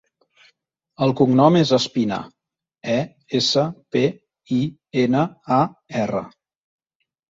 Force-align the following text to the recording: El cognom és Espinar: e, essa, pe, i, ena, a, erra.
El 1.07 1.13
cognom 1.19 1.57
és 1.59 1.73
Espinar: 1.77 2.19
e, 2.95 2.97
essa, 3.43 3.69
pe, 3.93 4.05
i, 4.61 4.61
ena, 5.07 5.27
a, 5.63 5.65
erra. 6.05 6.29